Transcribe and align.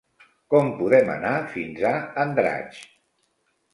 Com 0.53 0.69
podem 0.77 1.11
anar 1.15 1.33
fins 1.55 1.85
a 1.93 1.93
Andratx? 2.25 2.81